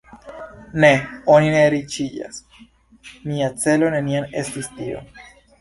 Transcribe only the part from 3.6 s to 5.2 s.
celo neniam estis tio.